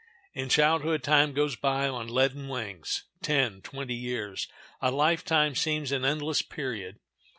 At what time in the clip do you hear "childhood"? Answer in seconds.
0.49-1.03